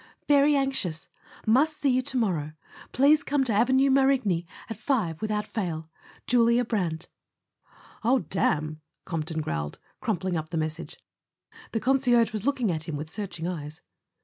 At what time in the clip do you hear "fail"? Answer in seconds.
5.45-5.91